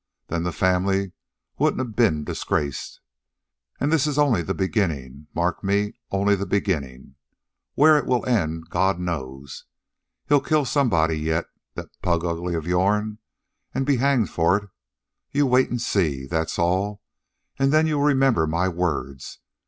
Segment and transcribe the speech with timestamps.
[0.29, 1.11] Then the family
[1.59, 3.01] wouldn't a ben disgraced.
[3.79, 7.13] An' this is only the beginnin', mark me, only the beginnin'.
[7.75, 9.65] Where it'll end, God knows.
[10.27, 11.45] He'll kill somebody yet,
[11.75, 13.19] that plug ugly of yourn,
[13.75, 14.69] an' be hanged for it.
[15.33, 17.03] You wait an' see, that's all,
[17.59, 19.37] an' then you'll remember my words.